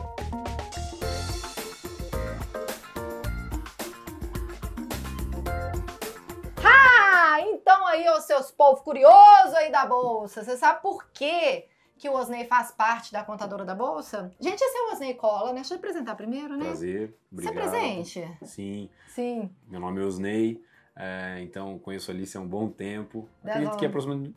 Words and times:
Ah, 6.61 7.39
então 7.43 7.87
aí, 7.87 8.09
os 8.09 8.25
seus 8.25 8.51
povos 8.51 8.81
curiosos 8.81 9.53
aí 9.53 9.71
da 9.71 9.85
Bolsa, 9.85 10.43
você 10.43 10.57
sabe 10.57 10.81
por 10.81 11.09
quê 11.13 11.69
que 11.97 12.09
o 12.09 12.13
Osney 12.13 12.45
faz 12.47 12.71
parte 12.71 13.13
da 13.13 13.23
contadora 13.23 13.63
da 13.63 13.73
Bolsa? 13.73 14.33
Gente, 14.37 14.61
esse 14.61 14.77
é 14.77 14.81
o 14.81 14.91
Osney 14.91 15.13
Cola, 15.13 15.53
né? 15.53 15.61
Deixa 15.61 15.75
eu 15.75 15.77
apresentar 15.77 16.15
primeiro, 16.15 16.57
né? 16.57 16.65
Prazer, 16.65 17.17
obrigado. 17.31 17.53
Você 17.53 17.59
é 17.59 17.69
presente? 17.69 18.37
Sim. 18.43 18.89
Sim. 19.07 19.55
Meu 19.65 19.79
nome 19.79 20.01
é 20.01 20.05
Osney. 20.05 20.61
É, 20.95 21.41
então, 21.41 21.77
conheço 21.79 22.09
a 22.09 22.13
Alice 22.13 22.37
há 22.37 22.39
um 22.39 22.47
bom 22.47 22.69
tempo. 22.69 23.27
Acredito 23.43 23.77
que 23.77 23.85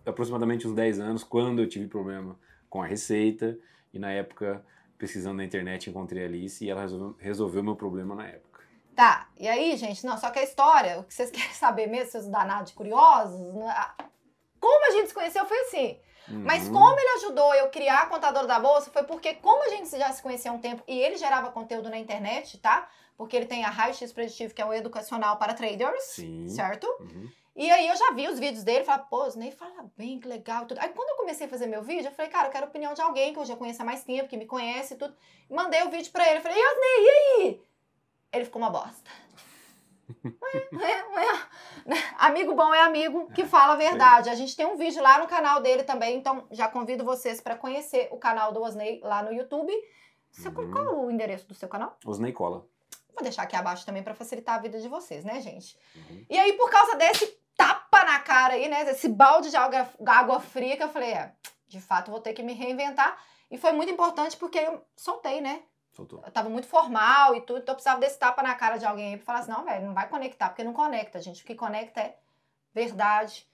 aproximadamente 0.04 0.66
uns 0.66 0.74
10 0.74 0.98
anos, 0.98 1.22
quando 1.22 1.60
eu 1.60 1.68
tive 1.68 1.86
problema 1.86 2.38
com 2.68 2.82
a 2.82 2.86
receita. 2.86 3.56
E 3.92 3.98
na 3.98 4.10
época, 4.10 4.64
pesquisando 4.98 5.36
na 5.36 5.44
internet, 5.44 5.88
encontrei 5.88 6.24
a 6.24 6.26
Alice 6.26 6.64
e 6.64 6.68
ela 6.68 6.82
resolveu, 6.82 7.16
resolveu 7.18 7.62
meu 7.62 7.76
problema 7.76 8.14
na 8.14 8.26
época. 8.26 8.48
Tá, 8.94 9.28
e 9.38 9.46
aí, 9.46 9.76
gente, 9.76 10.04
não, 10.04 10.18
só 10.18 10.28
que 10.30 10.40
a 10.40 10.42
história, 10.42 10.98
o 10.98 11.04
que 11.04 11.14
vocês 11.14 11.30
querem 11.32 11.52
saber 11.52 11.86
mesmo, 11.86 12.10
seus 12.10 12.26
danados 12.26 12.72
curiosos, 12.72 13.54
né? 13.54 13.72
como 14.58 14.86
a 14.86 14.90
gente 14.90 15.08
se 15.08 15.14
conheceu 15.14 15.46
foi 15.46 15.58
assim. 15.60 15.98
Uhum. 16.30 16.42
Mas 16.44 16.68
como 16.68 16.98
ele 16.98 17.24
ajudou 17.24 17.54
eu 17.54 17.68
criar 17.68 18.02
a 18.02 18.06
contadora 18.06 18.46
da 18.46 18.58
bolsa 18.58 18.90
foi 18.90 19.02
porque, 19.04 19.34
como 19.34 19.64
a 19.64 19.68
gente 19.68 19.90
já 19.90 20.12
se 20.12 20.22
conhecia 20.22 20.50
há 20.50 20.54
um 20.54 20.58
tempo 20.58 20.82
e 20.86 20.98
ele 20.98 21.16
gerava 21.16 21.50
conteúdo 21.50 21.88
na 21.88 21.98
internet, 21.98 22.58
tá? 22.58 22.88
porque 23.18 23.36
ele 23.36 23.46
tem 23.46 23.64
a 23.64 23.68
Raio 23.68 23.92
X 23.92 24.12
Preditivo, 24.12 24.54
que 24.54 24.62
é 24.62 24.64
o 24.64 24.72
educacional 24.72 25.36
para 25.36 25.52
traders, 25.52 26.04
Sim. 26.04 26.48
certo? 26.48 26.86
Uhum. 27.00 27.28
E 27.56 27.68
aí 27.68 27.88
eu 27.88 27.96
já 27.96 28.12
vi 28.12 28.28
os 28.28 28.38
vídeos 28.38 28.62
dele, 28.62 28.84
falei, 28.84 29.04
pô, 29.10 29.26
nem 29.34 29.50
fala 29.50 29.90
bem, 29.96 30.20
que 30.20 30.28
legal 30.28 30.64
tudo. 30.64 30.78
Aí 30.78 30.90
quando 30.90 31.08
eu 31.08 31.16
comecei 31.16 31.48
a 31.48 31.50
fazer 31.50 31.66
meu 31.66 31.82
vídeo, 31.82 32.06
eu 32.06 32.12
falei, 32.12 32.30
cara, 32.30 32.46
eu 32.46 32.52
quero 32.52 32.66
a 32.66 32.68
opinião 32.68 32.94
de 32.94 33.02
alguém 33.02 33.32
que 33.32 33.40
eu 33.40 33.44
já 33.44 33.56
conheço 33.56 33.82
há 33.82 33.84
mais 33.84 34.04
tempo, 34.04 34.28
que 34.28 34.36
me 34.36 34.46
conhece 34.46 34.94
e 34.94 34.96
tudo. 34.96 35.12
Mandei 35.50 35.82
o 35.82 35.90
vídeo 35.90 36.12
pra 36.12 36.30
ele, 36.30 36.40
falei, 36.40 36.56
Yosnei, 36.56 37.04
e 37.04 37.10
aí? 37.10 37.60
Ele 38.32 38.44
ficou 38.44 38.62
uma 38.62 38.70
bosta. 38.70 39.10
amigo 42.18 42.54
bom 42.54 42.74
é 42.74 42.80
amigo 42.80 43.30
que 43.32 43.44
fala 43.44 43.74
a 43.74 43.76
verdade. 43.76 44.30
A 44.30 44.34
gente 44.34 44.56
tem 44.56 44.66
um 44.66 44.76
vídeo 44.76 45.02
lá 45.02 45.18
no 45.18 45.26
canal 45.26 45.60
dele 45.60 45.82
também, 45.82 46.16
então 46.16 46.46
já 46.50 46.68
convido 46.68 47.04
vocês 47.04 47.40
para 47.40 47.56
conhecer 47.56 48.08
o 48.10 48.16
canal 48.16 48.52
do 48.52 48.62
Osney 48.62 49.00
lá 49.02 49.22
no 49.22 49.32
YouTube. 49.32 49.72
Você, 50.30 50.48
uhum. 50.48 50.70
Qual 50.70 51.04
o 51.04 51.10
endereço 51.10 51.46
do 51.46 51.54
seu 51.54 51.68
canal? 51.68 51.96
Osney 52.04 52.32
Cola. 52.32 52.66
Vou 53.14 53.22
deixar 53.22 53.42
aqui 53.42 53.56
abaixo 53.56 53.84
também 53.84 54.02
para 54.02 54.14
facilitar 54.14 54.54
a 54.54 54.58
vida 54.58 54.80
de 54.80 54.88
vocês, 54.88 55.24
né, 55.24 55.40
gente? 55.40 55.76
Uhum. 55.96 56.24
E 56.30 56.38
aí, 56.38 56.52
por 56.52 56.70
causa 56.70 56.96
desse 56.96 57.26
tapa 57.56 58.04
na 58.04 58.20
cara 58.20 58.54
aí, 58.54 58.68
né? 58.68 58.88
Esse 58.90 59.08
balde 59.08 59.50
de 59.50 59.56
água, 59.56 59.88
água 60.06 60.40
fria, 60.40 60.76
que 60.76 60.82
eu 60.82 60.88
falei, 60.88 61.10
é, 61.10 61.32
de 61.66 61.80
fato, 61.80 62.10
vou 62.10 62.20
ter 62.20 62.32
que 62.32 62.42
me 62.42 62.52
reinventar. 62.52 63.18
E 63.50 63.58
foi 63.58 63.72
muito 63.72 63.90
importante 63.90 64.36
porque 64.36 64.58
eu 64.58 64.82
soltei, 64.96 65.40
né? 65.40 65.62
Soltou. 65.98 66.22
Eu 66.24 66.30
tava 66.30 66.48
muito 66.48 66.68
formal 66.68 67.34
e 67.34 67.40
tudo, 67.40 67.58
então 67.58 67.72
eu 67.72 67.74
precisava 67.74 67.98
desse 67.98 68.16
tapa 68.16 68.40
na 68.40 68.54
cara 68.54 68.76
de 68.76 68.86
alguém 68.86 69.14
aí 69.14 69.16
pra 69.16 69.26
falar 69.26 69.38
assim, 69.40 69.50
não, 69.50 69.64
velho, 69.64 69.84
não 69.84 69.94
vai 69.94 70.08
conectar, 70.08 70.48
porque 70.48 70.62
não 70.62 70.72
conecta, 70.72 71.20
gente. 71.20 71.42
O 71.42 71.44
que 71.44 71.56
conecta 71.56 72.00
é 72.00 72.16
verdade. 72.72 73.44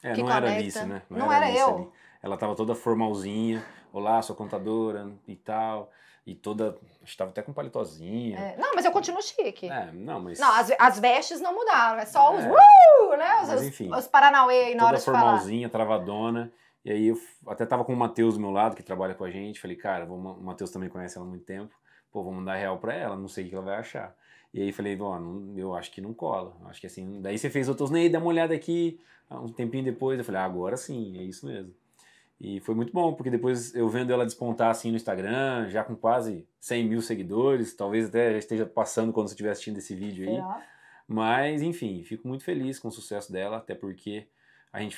É, 0.00 0.10
não 0.10 0.20
conecta. 0.20 0.46
era 0.46 0.56
Alice, 0.56 0.84
né? 0.84 1.02
Não, 1.10 1.18
não 1.18 1.32
era, 1.32 1.48
era 1.48 1.58
eu. 1.58 1.74
Ali. 1.74 1.90
Ela 2.22 2.36
tava 2.36 2.54
toda 2.54 2.76
formalzinha, 2.76 3.66
olá, 3.92 4.22
sou 4.22 4.36
contadora 4.36 5.10
e 5.26 5.34
tal. 5.34 5.90
E 6.24 6.32
toda. 6.32 6.78
Estava 7.02 7.30
até 7.30 7.42
com 7.42 7.52
paletózinha. 7.52 8.38
É, 8.38 8.56
não, 8.56 8.72
mas 8.76 8.84
eu 8.84 8.92
continuo 8.92 9.20
chique. 9.20 9.68
É, 9.68 9.90
não, 9.92 10.20
mas. 10.20 10.38
Não, 10.38 10.54
as, 10.54 10.70
as 10.78 11.00
vestes 11.00 11.40
não 11.40 11.54
mudaram, 11.56 11.98
é 11.98 12.06
só 12.06 12.36
os. 12.36 12.44
É, 12.44 12.50
uh, 12.50 13.16
né? 13.16 13.42
Os, 13.42 13.48
mas, 13.48 13.62
enfim, 13.64 13.90
os, 13.90 13.98
os 13.98 14.06
Paranauê 14.06 14.66
aí 14.66 14.74
na 14.76 14.86
hora 14.86 14.96
de 14.96 15.04
falar. 15.04 15.18
formalzinha, 15.18 15.68
travadona. 15.68 16.52
E 16.84 16.92
aí 16.92 17.06
eu 17.06 17.18
até 17.46 17.64
tava 17.64 17.84
com 17.84 17.94
o 17.94 17.96
Matheus 17.96 18.34
do 18.34 18.40
meu 18.40 18.50
lado, 18.50 18.76
que 18.76 18.82
trabalha 18.82 19.14
com 19.14 19.24
a 19.24 19.30
gente. 19.30 19.60
Falei, 19.60 19.76
cara, 19.76 20.04
vou, 20.04 20.18
o 20.18 20.42
Matheus 20.42 20.70
também 20.70 20.88
conhece 20.88 21.16
ela 21.16 21.26
há 21.26 21.28
muito 21.28 21.44
tempo. 21.44 21.74
Pô, 22.12 22.22
vou 22.22 22.32
mandar 22.32 22.56
real 22.56 22.78
pra 22.78 22.94
ela, 22.94 23.16
não 23.16 23.26
sei 23.26 23.46
o 23.46 23.48
que 23.48 23.54
ela 23.54 23.64
vai 23.64 23.76
achar. 23.76 24.14
E 24.52 24.62
aí 24.62 24.72
falei, 24.72 24.96
ó, 25.00 25.18
eu 25.56 25.74
acho 25.74 25.90
que 25.90 26.00
não 26.00 26.12
cola. 26.12 26.56
Acho 26.66 26.80
que 26.80 26.86
assim. 26.86 27.20
Daí 27.20 27.38
você 27.38 27.50
fez 27.50 27.68
outros, 27.68 27.90
Ney, 27.90 28.08
dá 28.08 28.18
uma 28.18 28.28
olhada 28.28 28.54
aqui. 28.54 29.00
Um 29.30 29.48
tempinho 29.48 29.82
depois, 29.82 30.18
eu 30.18 30.24
falei, 30.24 30.40
ah, 30.40 30.44
agora 30.44 30.76
sim, 30.76 31.18
é 31.18 31.22
isso 31.22 31.46
mesmo. 31.46 31.74
E 32.40 32.60
foi 32.60 32.74
muito 32.74 32.92
bom, 32.92 33.14
porque 33.14 33.30
depois 33.30 33.74
eu 33.74 33.88
vendo 33.88 34.12
ela 34.12 34.26
despontar 34.26 34.70
assim 34.70 34.90
no 34.90 34.96
Instagram, 34.96 35.68
já 35.70 35.82
com 35.82 35.96
quase 35.96 36.46
100 36.60 36.88
mil 36.88 37.00
seguidores, 37.00 37.74
talvez 37.74 38.06
até 38.06 38.32
já 38.32 38.38
esteja 38.38 38.66
passando 38.66 39.12
quando 39.12 39.28
você 39.28 39.34
estiver 39.34 39.50
assistindo 39.50 39.78
esse 39.78 39.94
vídeo 39.94 40.28
aí. 40.28 40.42
Mas, 41.08 41.62
enfim, 41.62 42.02
fico 42.04 42.28
muito 42.28 42.44
feliz 42.44 42.78
com 42.78 42.88
o 42.88 42.92
sucesso 42.92 43.32
dela, 43.32 43.56
até 43.56 43.74
porque 43.74 44.28
a 44.72 44.80
gente 44.80 44.96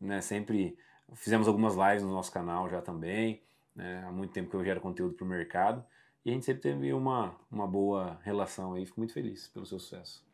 né, 0.00 0.20
sempre 0.20 0.76
fizemos 1.14 1.46
algumas 1.48 1.74
lives 1.74 2.02
no 2.02 2.10
nosso 2.10 2.32
canal 2.32 2.68
já 2.68 2.80
também. 2.80 3.42
Né, 3.74 4.02
há 4.06 4.12
muito 4.12 4.32
tempo 4.32 4.50
que 4.50 4.56
eu 4.56 4.64
gero 4.64 4.80
conteúdo 4.80 5.14
para 5.14 5.24
o 5.24 5.28
mercado. 5.28 5.84
E 6.24 6.30
a 6.30 6.32
gente 6.32 6.44
sempre 6.44 6.62
teve 6.62 6.92
uma, 6.92 7.36
uma 7.50 7.66
boa 7.66 8.18
relação 8.22 8.74
aí. 8.74 8.84
Fico 8.84 9.00
muito 9.00 9.12
feliz 9.12 9.48
pelo 9.48 9.66
seu 9.66 9.78
sucesso. 9.78 10.26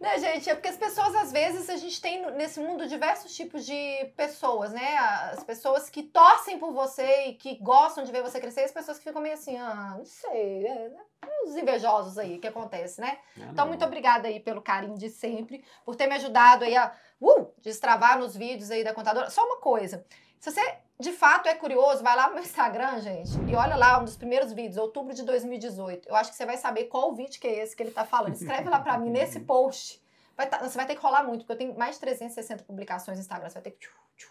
Né, 0.00 0.18
gente? 0.18 0.50
É 0.50 0.54
porque 0.54 0.68
as 0.68 0.76
pessoas, 0.76 1.14
às 1.14 1.30
vezes, 1.30 1.70
a 1.70 1.76
gente 1.76 2.00
tem 2.00 2.28
nesse 2.32 2.58
mundo 2.58 2.88
diversos 2.88 3.34
tipos 3.34 3.64
de 3.64 4.12
pessoas, 4.16 4.72
né? 4.72 4.96
As 4.96 5.44
pessoas 5.44 5.88
que 5.88 6.02
torcem 6.02 6.58
por 6.58 6.72
você 6.72 7.26
e 7.26 7.34
que 7.34 7.56
gostam 7.58 8.02
de 8.02 8.10
ver 8.10 8.22
você 8.22 8.40
crescer, 8.40 8.62
e 8.62 8.64
as 8.64 8.72
pessoas 8.72 8.98
que 8.98 9.04
ficam 9.04 9.22
meio 9.22 9.34
assim, 9.34 9.56
ah, 9.56 9.94
não 9.96 10.04
sei, 10.04 10.66
é, 10.66 10.88
né? 10.88 11.00
Os 11.46 11.56
invejosos 11.56 12.18
aí 12.18 12.38
que 12.38 12.48
acontece, 12.48 13.00
né? 13.00 13.18
É, 13.38 13.44
então, 13.44 13.66
muito 13.68 13.84
obrigada 13.84 14.26
aí 14.26 14.40
pelo 14.40 14.60
carinho 14.60 14.98
de 14.98 15.08
sempre, 15.08 15.64
por 15.84 15.94
ter 15.94 16.08
me 16.08 16.16
ajudado 16.16 16.64
aí 16.64 16.76
a 16.76 16.92
uh, 17.20 17.54
destravar 17.60 18.18
nos 18.18 18.36
vídeos 18.36 18.70
aí 18.70 18.82
da 18.82 18.92
contadora. 18.92 19.30
Só 19.30 19.44
uma 19.44 19.58
coisa, 19.58 20.04
se 20.42 20.50
você 20.50 20.78
de 20.98 21.12
fato 21.12 21.48
é 21.48 21.54
curioso, 21.54 22.02
vai 22.02 22.16
lá 22.16 22.26
no 22.26 22.34
meu 22.34 22.42
Instagram, 22.42 22.98
gente, 22.98 23.30
e 23.48 23.54
olha 23.54 23.76
lá 23.76 24.00
um 24.00 24.04
dos 24.04 24.16
primeiros 24.16 24.52
vídeos, 24.52 24.76
outubro 24.76 25.14
de 25.14 25.22
2018. 25.22 26.08
Eu 26.08 26.16
acho 26.16 26.30
que 26.30 26.36
você 26.36 26.44
vai 26.44 26.56
saber 26.56 26.86
qual 26.86 27.14
vídeo 27.14 27.40
que 27.40 27.46
é 27.46 27.62
esse 27.62 27.76
que 27.76 27.82
ele 27.82 27.92
tá 27.92 28.04
falando. 28.04 28.34
Escreve 28.34 28.68
lá 28.68 28.80
pra 28.80 28.98
mim 28.98 29.08
nesse 29.10 29.38
post. 29.38 30.02
Vai 30.36 30.48
tá, 30.48 30.58
você 30.58 30.76
vai 30.76 30.84
ter 30.84 30.96
que 30.96 31.00
rolar 31.00 31.22
muito, 31.22 31.42
porque 31.46 31.52
eu 31.52 31.58
tenho 31.58 31.78
mais 31.78 31.94
de 31.94 32.00
360 32.00 32.64
publicações 32.64 33.18
no 33.18 33.22
Instagram. 33.22 33.48
Você 33.48 33.54
vai 33.54 33.62
ter 33.62 33.70
que. 33.70 33.86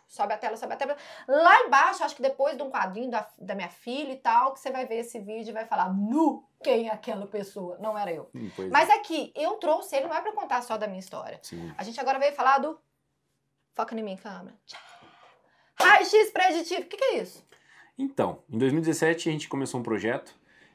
Sobe 0.06 0.34
a 0.34 0.38
tela, 0.38 0.58
sobe 0.58 0.74
a 0.74 0.76
tela. 0.76 0.98
Lá 1.30 1.62
embaixo, 1.62 2.04
acho 2.04 2.16
que 2.16 2.22
depois 2.22 2.58
de 2.58 2.64
um 2.64 2.70
quadrinho 2.70 3.10
da, 3.10 3.26
da 3.38 3.56
minha 3.56 3.70
filha 3.70 4.12
e 4.12 4.18
tal, 4.18 4.54
que 4.54 4.60
você 4.60 4.70
vai 4.70 4.86
ver 4.86 4.98
esse 4.98 5.18
vídeo 5.18 5.52
e 5.52 5.54
vai 5.54 5.66
falar: 5.66 5.94
Nu, 5.94 6.46
quem 6.62 6.90
é 6.90 6.92
aquela 6.92 7.26
pessoa? 7.26 7.78
Não 7.80 7.98
era 7.98 8.12
eu. 8.12 8.30
Hum, 8.36 8.52
Mas 8.70 8.90
é. 8.90 8.96
aqui, 8.96 9.32
eu 9.34 9.54
trouxe 9.54 9.96
ele, 9.96 10.08
não 10.08 10.16
é 10.16 10.22
pra 10.22 10.34
contar 10.34 10.62
só 10.62 10.78
da 10.78 10.88
minha 10.88 11.00
história. 11.00 11.40
Sim. 11.42 11.74
A 11.78 11.84
gente 11.84 12.00
agora 12.02 12.20
veio 12.20 12.34
falar 12.34 12.58
do. 12.58 12.78
Foca 13.74 13.98
em 13.98 14.04
mim, 14.04 14.18
câmera. 14.18 14.58
Tchau. 14.66 15.01
Raio-X 15.82 16.32
preditivo, 16.32 16.82
o 16.82 16.86
que, 16.86 16.98
que 16.98 17.04
é 17.04 17.22
isso? 17.22 17.46
Então, 17.98 18.40
em 18.50 18.58
2017 18.58 19.30
a 19.30 19.32
gente 19.32 19.48
começou 19.48 19.80
um 19.80 19.84
projeto, 19.84 20.34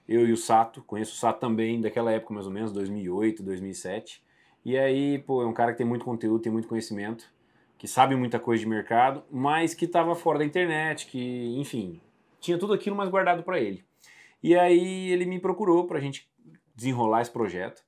eu 0.09 0.27
e 0.27 0.33
o 0.33 0.37
Sato, 0.37 0.83
conheço 0.83 1.15
o 1.15 1.17
Sato 1.17 1.41
também 1.41 1.81
daquela 1.81 2.13
época 2.13 2.33
mais 2.33 2.47
ou 2.47 2.53
menos, 2.53 2.73
2008, 2.73 3.43
2007. 3.43 4.23
E 4.65 4.77
aí, 4.77 5.19
pô, 5.19 5.43
é 5.43 5.47
um 5.47 5.53
cara 5.53 5.73
que 5.73 5.79
tem 5.79 5.87
muito 5.87 6.05
conteúdo, 6.05 6.43
tem 6.43 6.53
muito 6.53 6.69
conhecimento, 6.69 7.29
que 7.79 7.89
sabe 7.89 8.15
muita 8.17 8.39
coisa 8.39 8.63
de 8.63 8.69
mercado, 8.69 9.25
mas 9.31 9.75
que 9.75 9.85
estava 9.85 10.15
fora 10.15 10.39
da 10.39 10.45
internet, 10.45 11.07
que, 11.07 11.57
enfim, 11.59 12.01
tinha 12.41 12.59
tudo 12.59 12.73
aquilo 12.73 12.97
mais 12.97 13.11
guardado 13.11 13.43
para 13.43 13.61
ele. 13.61 13.85
E 14.43 14.57
aí 14.57 15.11
ele 15.11 15.25
me 15.27 15.41
procurou 15.41 15.87
para 15.87 15.99
a 15.99 16.01
gente 16.01 16.29
desenrolar 16.75 17.23
esse 17.23 17.31
projeto. 17.31 17.83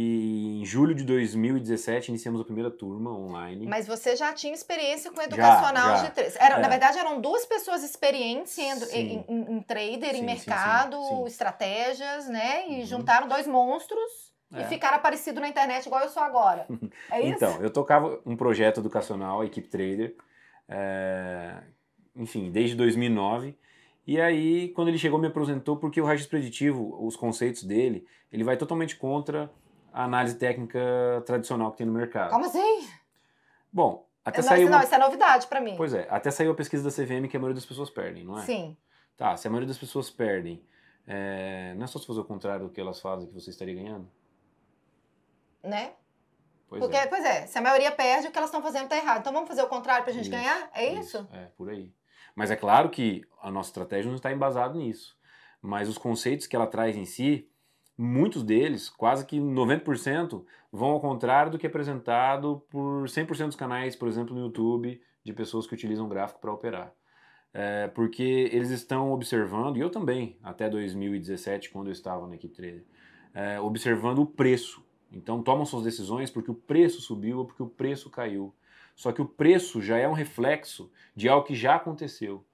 E 0.00 0.60
em 0.60 0.64
julho 0.64 0.94
de 0.94 1.02
2017 1.02 2.10
iniciamos 2.12 2.40
a 2.40 2.44
primeira 2.44 2.70
turma 2.70 3.10
online. 3.10 3.66
Mas 3.66 3.84
você 3.84 4.14
já 4.14 4.32
tinha 4.32 4.54
experiência 4.54 5.10
com 5.10 5.20
educacional 5.20 5.88
Já, 5.88 5.96
já. 5.96 6.04
de 6.08 6.14
três. 6.14 6.36
Era, 6.36 6.54
É. 6.54 6.60
Na 6.60 6.68
verdade, 6.68 6.96
eram 6.98 7.20
duas 7.20 7.44
pessoas 7.44 7.82
experientes 7.82 8.52
Sim. 8.52 8.70
em, 8.92 9.24
em- 9.28 9.56
em 9.56 9.60
trader, 9.62 10.12
Sim, 10.12 10.18
em 10.20 10.24
mercado, 10.24 10.96
sim, 11.02 11.16
sim. 11.16 11.24
estratégias, 11.26 12.28
né? 12.28 12.68
E 12.68 12.78
Uhum. 12.80 12.86
juntaram 12.86 13.26
dois 13.26 13.48
monstros 13.48 14.32
e 14.54 14.60
É. 14.60 14.64
ficaram 14.68 14.98
aparecidos 14.98 15.40
na 15.40 15.48
internet 15.48 15.86
igual 15.86 16.02
eu 16.02 16.08
sou 16.10 16.22
agora. 16.22 16.64
É 17.10 17.20
isso? 17.20 17.34
Então, 17.34 17.60
eu 17.60 17.68
tocava 17.70 18.20
um 18.24 18.36
projeto 18.36 18.78
educacional, 18.78 19.40
a 19.40 19.46
Equipe 19.46 19.66
Trader, 19.68 20.14
é, 20.68 21.56
enfim, 22.14 22.52
desde 22.52 22.76
2009. 22.76 23.56
E 24.06 24.20
aí, 24.20 24.68
quando 24.68 24.88
ele 24.88 24.98
chegou, 24.98 25.18
me 25.18 25.26
apresentou 25.26 25.76
porque 25.76 26.00
o 26.00 26.04
raio-x 26.04 26.24
preditivo, 26.28 26.96
os 27.04 27.16
conceitos 27.16 27.64
dele, 27.64 28.06
ele 28.32 28.44
vai 28.44 28.56
totalmente 28.56 28.94
contra 28.94 29.50
a 29.92 30.04
análise 30.04 30.36
técnica 30.36 30.78
tradicional 31.26 31.70
que 31.72 31.78
tem 31.78 31.86
no 31.86 31.92
mercado. 31.92 32.30
Como 32.30 32.44
assim? 32.44 32.88
Bom, 33.72 34.06
até 34.24 34.38
não, 34.38 34.48
saiu 34.48 34.62
isso, 34.62 34.70
não, 34.70 34.78
uma... 34.78 34.84
isso 34.84 34.94
é 34.94 34.98
novidade 34.98 35.46
pra 35.46 35.60
mim. 35.60 35.74
Pois 35.76 35.94
é, 35.94 36.06
até 36.10 36.30
saiu 36.30 36.52
a 36.52 36.54
pesquisa 36.54 36.84
da 36.84 36.90
CVM 36.90 37.28
que 37.28 37.36
a 37.36 37.40
maioria 37.40 37.54
das 37.54 37.66
pessoas 37.66 37.90
perdem, 37.90 38.24
não 38.24 38.38
é? 38.38 38.42
Sim. 38.42 38.76
Tá, 39.16 39.36
se 39.36 39.46
a 39.48 39.50
maioria 39.50 39.68
das 39.68 39.78
pessoas 39.78 40.10
perdem, 40.10 40.62
é, 41.06 41.74
não 41.76 41.84
é 41.84 41.86
só 41.86 41.98
se 41.98 42.06
fazer 42.06 42.20
o 42.20 42.24
contrário 42.24 42.66
do 42.66 42.72
que 42.72 42.80
elas 42.80 43.00
fazem 43.00 43.26
que 43.26 43.34
você 43.34 43.50
estaria 43.50 43.74
ganhando? 43.74 44.08
Né? 45.62 45.92
Pois 46.68 46.80
Porque, 46.80 46.96
é. 46.96 47.06
pois 47.06 47.24
é, 47.24 47.46
se 47.46 47.56
a 47.58 47.62
maioria 47.62 47.90
perde, 47.90 48.28
o 48.28 48.30
que 48.30 48.36
elas 48.36 48.50
estão 48.50 48.62
fazendo 48.62 48.88
tá 48.88 48.96
errado. 48.96 49.20
Então 49.20 49.32
vamos 49.32 49.48
fazer 49.48 49.62
o 49.62 49.68
contrário 49.68 50.04
pra 50.04 50.12
gente 50.12 50.24
Isso, 50.24 50.30
ganhar? 50.30 50.70
É 50.74 50.92
isso? 50.94 51.26
É, 51.32 51.46
por 51.56 51.70
aí. 51.70 51.92
Mas 52.34 52.50
é 52.50 52.56
claro 52.56 52.90
que 52.90 53.22
a 53.42 53.50
nossa 53.50 53.70
estratégia 53.70 54.08
não 54.08 54.16
está 54.16 54.30
embasada 54.30 54.74
nisso. 54.74 55.16
Mas 55.62 55.88
os 55.88 55.98
conceitos 55.98 56.46
que 56.46 56.54
ela 56.54 56.66
traz 56.66 56.94
em 56.94 57.06
si, 57.06 57.50
muitos 57.98 58.44
deles, 58.44 58.88
quase 58.88 59.26
que 59.26 59.40
90%, 59.40 60.44
vão 60.70 60.90
ao 60.90 61.00
contrário 61.00 61.50
do 61.50 61.58
que 61.58 61.66
é 61.66 61.68
apresentado 61.68 62.62
por 62.70 63.08
100% 63.08 63.46
dos 63.46 63.56
canais, 63.56 63.96
por 63.96 64.06
exemplo, 64.06 64.34
no 64.34 64.42
YouTube, 64.42 65.00
de 65.24 65.32
pessoas 65.32 65.66
que 65.66 65.74
utilizam 65.74 66.08
gráfico 66.08 66.40
para 66.40 66.52
operar. 66.52 66.94
É, 67.52 67.88
porque 67.88 68.48
eles 68.52 68.70
estão 68.70 69.10
observando, 69.12 69.76
e 69.76 69.80
eu 69.80 69.90
também, 69.90 70.38
até 70.42 70.68
2017, 70.68 71.70
quando 71.70 71.88
eu 71.88 71.92
estava 71.92 72.26
na 72.28 72.36
equipe 72.36 72.54
trader, 72.54 72.84
é, 73.34 73.58
observando 73.60 74.20
o 74.20 74.26
preço. 74.26 74.86
Então 75.10 75.42
tomam 75.42 75.64
suas 75.64 75.84
decisões 75.84 76.30
porque 76.30 76.50
o 76.50 76.54
preço 76.54 77.00
subiu 77.00 77.38
ou 77.38 77.44
porque 77.46 77.62
o 77.62 77.68
preço 77.68 78.10
caiu. 78.10 78.54
Só 78.94 79.10
que 79.10 79.22
o 79.22 79.26
preço 79.26 79.80
já 79.80 79.96
é 79.96 80.08
um 80.08 80.12
reflexo 80.12 80.90
de 81.16 81.28
algo 81.28 81.46
que 81.46 81.54
já 81.54 81.76
aconteceu. 81.76 82.44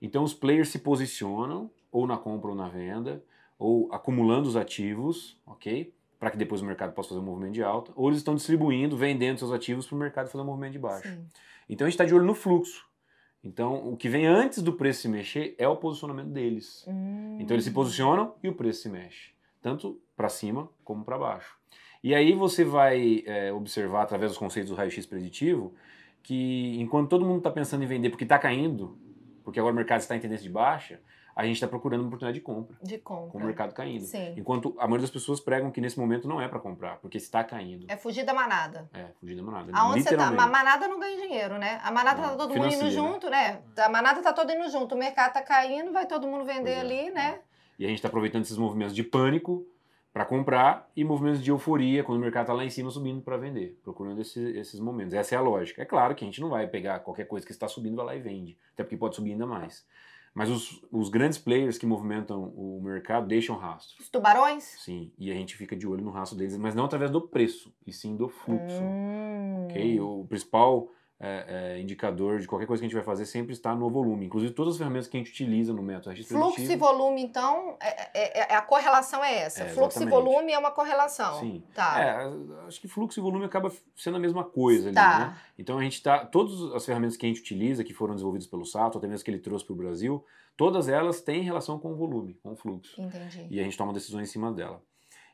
Então 0.00 0.24
os 0.24 0.32
players 0.32 0.68
se 0.70 0.78
posicionam 0.78 1.70
ou 1.90 2.06
na 2.06 2.16
compra 2.16 2.50
ou 2.50 2.56
na 2.56 2.68
venda, 2.68 3.22
ou 3.58 3.92
acumulando 3.92 4.48
os 4.48 4.56
ativos, 4.56 5.36
ok? 5.46 5.92
Para 6.18 6.30
que 6.30 6.36
depois 6.36 6.62
o 6.62 6.64
mercado 6.64 6.92
possa 6.92 7.10
fazer 7.10 7.20
um 7.20 7.24
movimento 7.24 7.54
de 7.54 7.62
alta, 7.62 7.92
ou 7.96 8.08
eles 8.08 8.18
estão 8.18 8.34
distribuindo, 8.34 8.96
vendendo 8.96 9.38
seus 9.38 9.52
ativos 9.52 9.86
para 9.86 9.96
o 9.96 9.98
mercado 9.98 10.28
fazer 10.28 10.42
um 10.42 10.46
movimento 10.46 10.72
de 10.72 10.78
baixo. 10.78 11.08
Sim. 11.08 11.26
Então 11.68 11.86
a 11.86 11.90
gente 11.90 11.94
está 11.94 12.04
de 12.04 12.14
olho 12.14 12.24
no 12.24 12.34
fluxo. 12.34 12.86
Então 13.42 13.88
o 13.92 13.96
que 13.96 14.08
vem 14.08 14.26
antes 14.26 14.62
do 14.62 14.72
preço 14.72 15.02
se 15.02 15.08
mexer 15.08 15.54
é 15.58 15.66
o 15.66 15.76
posicionamento 15.76 16.28
deles. 16.28 16.84
Hum. 16.88 17.38
Então 17.40 17.54
eles 17.54 17.64
se 17.64 17.70
posicionam 17.70 18.34
e 18.42 18.48
o 18.48 18.54
preço 18.54 18.82
se 18.82 18.88
mexe, 18.88 19.32
tanto 19.60 20.00
para 20.16 20.28
cima 20.28 20.68
como 20.84 21.04
para 21.04 21.18
baixo. 21.18 21.56
E 22.02 22.14
aí 22.14 22.32
você 22.32 22.64
vai 22.64 23.24
é, 23.26 23.52
observar 23.52 24.02
através 24.02 24.30
dos 24.30 24.38
conceitos 24.38 24.70
do 24.70 24.76
raio-x 24.76 25.04
preditivo 25.06 25.74
que 26.22 26.78
enquanto 26.80 27.08
todo 27.08 27.24
mundo 27.24 27.38
está 27.38 27.50
pensando 27.50 27.82
em 27.82 27.86
vender 27.86 28.10
porque 28.10 28.24
está 28.24 28.38
caindo, 28.38 28.98
porque 29.42 29.58
agora 29.58 29.72
o 29.72 29.76
mercado 29.76 30.00
está 30.00 30.16
em 30.16 30.20
tendência 30.20 30.44
de 30.44 30.50
baixa, 30.50 31.00
a 31.40 31.44
gente 31.44 31.54
está 31.54 31.68
procurando 31.68 32.00
uma 32.00 32.08
oportunidade 32.08 32.38
de 32.40 32.44
compra, 32.44 32.76
De 32.82 32.98
compra. 32.98 33.30
com 33.30 33.38
o 33.38 33.44
mercado 33.44 33.72
caindo. 33.72 34.04
Sim. 34.04 34.34
Enquanto 34.36 34.74
a 34.76 34.82
maioria 34.88 35.02
das 35.02 35.10
pessoas 35.10 35.38
pregam 35.38 35.70
que 35.70 35.80
nesse 35.80 35.96
momento 35.96 36.26
não 36.26 36.40
é 36.42 36.48
para 36.48 36.58
comprar, 36.58 36.96
porque 36.96 37.16
está 37.16 37.44
caindo. 37.44 37.86
É 37.88 37.96
fugir 37.96 38.24
da 38.24 38.34
manada. 38.34 38.90
É, 38.92 39.04
fugir 39.20 39.36
da 39.36 39.42
manada. 39.44 39.70
Aonde 39.72 40.02
você 40.02 40.16
tá? 40.16 40.26
A 40.26 40.32
manada 40.32 40.88
não 40.88 40.98
ganha 40.98 41.16
dinheiro, 41.16 41.56
né? 41.56 41.78
A 41.84 41.92
manada 41.92 42.20
tá 42.20 42.28
Não, 42.30 42.36
todo 42.36 42.56
mundo 42.56 42.74
indo 42.74 42.90
junto, 42.90 43.30
né? 43.30 43.60
A 43.76 43.88
manada 43.88 44.20
tá 44.20 44.32
toda 44.32 44.52
indo 44.52 44.68
junto. 44.68 44.96
O 44.96 44.98
mercado 44.98 45.32
tá 45.34 45.40
caindo, 45.42 45.92
vai 45.92 46.06
todo 46.06 46.26
mundo 46.26 46.44
vender 46.44 46.72
é, 46.72 46.80
ali, 46.80 47.10
né? 47.12 47.38
E 47.78 47.84
a 47.84 47.88
gente 47.88 47.98
está 47.98 48.08
aproveitando 48.08 48.42
esses 48.42 48.58
movimentos 48.58 48.92
de 48.92 49.04
pânico 49.04 49.64
para 50.12 50.24
comprar 50.24 50.90
e 50.96 51.04
movimentos 51.04 51.40
de 51.40 51.52
euforia 51.52 52.02
quando 52.02 52.18
o 52.18 52.20
mercado 52.20 52.42
está 52.46 52.52
lá 52.52 52.64
em 52.64 52.70
cima 52.70 52.90
subindo 52.90 53.22
para 53.22 53.36
vender, 53.36 53.78
procurando 53.84 54.20
esse- 54.20 54.58
esses 54.58 54.80
momentos. 54.80 55.14
Essa 55.14 55.36
é 55.36 55.38
a 55.38 55.40
lógica. 55.40 55.82
É 55.82 55.84
claro 55.84 56.16
que 56.16 56.24
a 56.24 56.26
gente 56.26 56.40
não 56.40 56.48
vai 56.48 56.66
pegar 56.66 56.98
qualquer 56.98 57.26
coisa 57.28 57.46
que 57.46 57.52
está 57.52 57.68
subindo, 57.68 57.94
vai 57.94 58.06
lá 58.06 58.16
e 58.16 58.18
vende, 58.20 58.58
até 58.74 58.82
porque 58.82 58.96
pode 58.96 59.14
subir 59.14 59.30
ainda 59.30 59.46
mais. 59.46 59.86
Mas 60.34 60.50
os, 60.50 60.82
os 60.90 61.08
grandes 61.08 61.38
players 61.38 61.78
que 61.78 61.86
movimentam 61.86 62.52
o 62.56 62.80
mercado 62.82 63.26
deixam 63.26 63.56
rastro. 63.56 63.96
Os 64.00 64.08
tubarões? 64.08 64.64
Sim, 64.78 65.12
e 65.18 65.30
a 65.30 65.34
gente 65.34 65.56
fica 65.56 65.74
de 65.74 65.86
olho 65.86 66.04
no 66.04 66.10
rastro 66.10 66.38
deles, 66.38 66.56
mas 66.56 66.74
não 66.74 66.84
através 66.84 67.10
do 67.10 67.20
preço, 67.20 67.72
e 67.86 67.92
sim 67.92 68.16
do 68.16 68.28
fluxo. 68.28 68.82
Hum. 68.82 69.66
ok? 69.66 70.00
O 70.00 70.24
principal 70.28 70.90
é, 71.20 71.74
é, 71.76 71.80
indicador 71.80 72.38
de 72.38 72.46
qualquer 72.46 72.66
coisa 72.66 72.80
que 72.80 72.86
a 72.86 72.88
gente 72.88 72.94
vai 72.94 73.04
fazer 73.04 73.26
sempre 73.26 73.52
está 73.52 73.74
no 73.74 73.90
volume. 73.90 74.26
Inclusive, 74.26 74.52
todas 74.52 74.74
as 74.74 74.78
ferramentas 74.78 75.08
que 75.08 75.16
a 75.16 75.20
gente 75.20 75.30
utiliza 75.32 75.72
no 75.72 75.82
método 75.82 76.10
registro 76.10 76.38
Fluxo 76.38 76.60
e 76.60 76.76
volume, 76.76 77.20
então, 77.22 77.76
é, 77.80 78.10
é- 78.14 78.52
é- 78.52 78.54
a 78.54 78.62
correlação 78.62 79.24
é 79.24 79.38
essa. 79.38 79.64
É, 79.64 79.68
Fluxo 79.68 79.98
e 79.98 80.02
exatamente. 80.02 80.10
volume 80.30 80.52
é 80.52 80.58
uma 80.58 80.70
correlação. 80.70 81.40
Sim. 81.40 81.62
Tá. 81.74 82.00
É, 82.00 82.66
acho 82.68 82.80
que 82.80 82.86
fluxo 82.86 83.18
e 83.18 83.22
volume 83.22 83.44
acaba 83.44 83.72
sendo 83.96 84.16
a 84.16 84.20
mesma 84.20 84.44
coisa 84.44 84.88
ali, 84.88 84.94
Tá. 84.94 85.18
né? 85.18 85.38
Então 85.58 85.76
a 85.78 85.82
gente 85.82 86.00
tá. 86.02 86.24
Todas 86.24 86.72
as 86.74 86.86
ferramentas 86.86 87.16
que 87.16 87.26
a 87.26 87.28
gente 87.28 87.40
utiliza, 87.40 87.82
que 87.82 87.92
foram 87.92 88.14
desenvolvidas 88.14 88.46
pelo 88.46 88.64
Sato, 88.64 88.98
até 88.98 89.08
mesmo 89.08 89.24
que 89.24 89.30
ele 89.32 89.40
trouxe 89.40 89.64
para 89.64 89.72
o 89.74 89.76
Brasil, 89.76 90.24
todas 90.56 90.88
elas 90.88 91.20
têm 91.20 91.42
relação 91.42 91.80
com 91.80 91.92
o 91.92 91.96
volume, 91.96 92.34
com 92.42 92.52
o 92.52 92.56
fluxo. 92.56 93.00
Entendi. 93.00 93.46
E 93.50 93.58
a 93.58 93.64
gente 93.64 93.76
toma 93.76 93.92
decisões 93.92 94.28
em 94.28 94.32
cima 94.32 94.52
dela. 94.52 94.80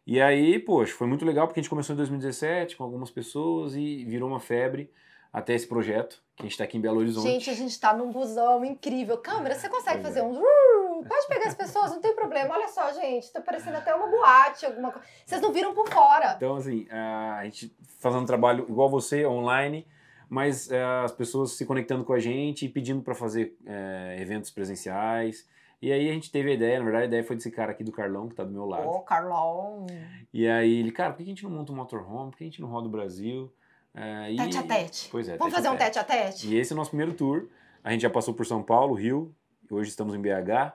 E 0.07 0.19
aí, 0.21 0.59
poxa, 0.59 0.95
foi 0.95 1.07
muito 1.07 1.25
legal 1.27 1.47
porque 1.47 1.61
a 1.61 1.63
gente 1.63 1.71
começou 1.71 1.93
em 1.95 1.97
2017 1.97 2.77
com 2.77 2.85
algumas 2.85 3.11
pessoas 3.11 3.75
e 3.75 4.05
virou 4.05 4.29
uma 4.31 4.41
febre 4.41 4.91
até 5.35 5.53
esse 5.53 5.67
projeto, 5.67 6.23
que 6.37 6.43
a 6.43 6.45
gente 6.45 6.53
está 6.53 6.63
aqui 6.63 6.79
em 6.79 6.81
Belo 6.81 7.01
Horizonte. 7.01 7.29
Gente, 7.29 7.51
a 7.51 7.55
gente 7.55 7.81
tá 7.81 7.93
num 7.93 8.13
busão 8.13 8.65
incrível. 8.65 9.19
Câmera, 9.19 9.57
você 9.57 9.69
consegue 9.69 10.01
Pois 10.01 10.15
fazer 10.15 10.21
é. 10.21 10.23
um. 10.23 11.03
Pode 11.03 11.27
pegar 11.27 11.49
as 11.49 11.55
pessoas, 11.57 11.91
não 11.91 12.01
tem 12.01 12.15
problema. 12.15 12.55
Olha 12.55 12.69
só, 12.69 12.93
gente, 12.93 13.33
tá 13.33 13.41
parecendo 13.41 13.77
até 13.77 13.93
uma 13.93 14.07
boate, 14.07 14.65
alguma 14.65 14.93
coisa. 14.93 15.09
Vocês 15.27 15.41
não 15.41 15.53
viram 15.53 15.75
por 15.75 15.89
fora. 15.89 16.35
Então, 16.37 16.55
assim, 16.55 16.87
a 16.89 17.41
gente 17.47 17.77
fazendo 17.99 18.23
um 18.23 18.27
trabalho 18.27 18.65
igual 18.69 18.89
você, 18.89 19.27
online, 19.27 19.85
mas 20.29 20.71
é, 20.71 20.85
as 21.05 21.11
pessoas 21.11 21.51
se 21.57 21.67
conectando 21.67 22.05
com 22.05 22.13
a 22.13 22.21
gente 22.21 22.67
e 22.67 22.69
pedindo 22.69 23.03
para 23.03 23.15
fazer 23.17 23.59
é, 23.67 24.17
eventos 24.21 24.53
presenciais. 24.53 25.49
E 25.83 25.91
aí 25.91 26.09
a 26.09 26.13
gente 26.13 26.31
teve 26.31 26.53
a 26.53 26.55
ideia, 26.55 26.79
na 26.79 26.85
verdade 26.85 27.05
a 27.05 27.09
ideia 27.09 27.25
foi 27.25 27.35
desse 27.35 27.51
cara 27.51 27.73
aqui 27.73 27.83
do 27.83 27.91
Carlão, 27.91 28.29
que 28.29 28.37
tá 28.37 28.45
do 28.45 28.53
meu 28.53 28.67
lado. 28.67 28.89
Ô, 28.89 29.01
Carlão. 29.01 29.85
E 30.33 30.47
aí 30.47 30.79
ele, 30.79 30.93
cara, 30.93 31.13
por 31.13 31.19
que 31.19 31.25
a 31.25 31.27
gente 31.27 31.43
não 31.43 31.51
monta 31.51 31.73
um 31.73 31.77
motorhome? 31.77 32.31
Por 32.31 32.39
que 32.39 32.45
a 32.45 32.47
gente 32.47 32.61
não 32.61 32.69
roda 32.69 32.87
o 32.87 32.91
Brasil? 32.91 33.53
E- 33.95 34.37
Tete 34.37 34.59
a 34.59 34.63
tete. 34.63 35.09
Pois 35.11 35.29
é, 35.29 35.37
Vamos 35.37 35.55
fazer 35.55 35.69
um 35.69 35.77
tete 35.77 35.99
a 35.99 36.05
tete? 36.05 36.49
E 36.49 36.57
esse 36.57 36.73
é 36.73 36.75
o 36.75 36.77
nosso 36.77 36.91
primeiro 36.91 37.15
tour. 37.15 37.49
A 37.83 37.91
gente 37.93 38.01
já 38.01 38.11
passou 38.11 38.35
por 38.35 38.45
São 38.47 38.63
Paulo, 38.63 38.95
Rio, 38.95 39.35
hoje 39.71 39.91
estamos 39.91 40.15
em 40.15 40.21
BH, 40.21 40.73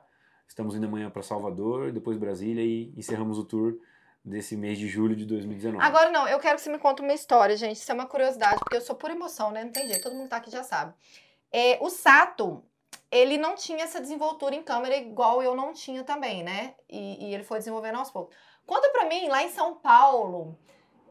estamos 0.47 0.75
indo 0.75 0.85
amanhã 0.85 1.09
para 1.09 1.21
Salvador, 1.23 1.91
depois 1.91 2.17
Brasília 2.17 2.63
e 2.63 2.93
encerramos 2.95 3.37
o 3.37 3.43
tour 3.43 3.77
desse 4.23 4.55
mês 4.55 4.77
de 4.77 4.87
julho 4.87 5.15
de 5.15 5.25
2019. 5.25 5.83
Agora 5.83 6.11
não, 6.11 6.27
eu 6.27 6.39
quero 6.39 6.55
que 6.55 6.61
você 6.61 6.69
me 6.71 6.77
conte 6.77 7.01
uma 7.01 7.13
história, 7.13 7.57
gente. 7.57 7.77
Isso 7.77 7.91
é 7.91 7.95
uma 7.95 8.05
curiosidade, 8.05 8.59
porque 8.59 8.77
eu 8.77 8.81
sou 8.81 8.95
por 8.95 9.09
emoção, 9.09 9.51
né? 9.51 9.63
Não 9.63 9.71
tem 9.71 9.87
jeito, 9.87 10.03
todo 10.03 10.15
mundo 10.15 10.29
tá 10.29 10.37
aqui 10.37 10.51
já 10.51 10.63
sabe. 10.63 10.93
É, 11.51 11.79
o 11.81 11.89
Sato, 11.89 12.63
ele 13.11 13.37
não 13.37 13.55
tinha 13.55 13.83
essa 13.83 13.99
desenvoltura 13.99 14.53
em 14.53 14.61
câmera 14.61 14.95
igual 14.95 15.41
eu 15.41 15.55
não 15.55 15.73
tinha 15.73 16.03
também, 16.03 16.43
né? 16.43 16.75
E, 16.87 17.25
e 17.29 17.33
ele 17.33 17.43
foi 17.43 17.57
desenvolvendo 17.57 17.97
aos 17.97 18.11
poucos. 18.11 18.35
Conta 18.67 18.87
pra 18.89 19.05
mim, 19.05 19.27
lá 19.29 19.41
em 19.43 19.49
São 19.49 19.75
Paulo, 19.75 20.55